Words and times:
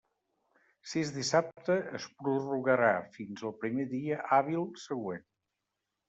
Si 0.91 1.01
és 1.07 1.09
dissabte, 1.17 1.75
es 1.99 2.07
prorrogarà 2.21 2.89
fins 3.17 3.43
al 3.49 3.53
primer 3.65 3.85
dia 3.91 4.17
hàbil 4.39 4.65
següent. 4.85 5.29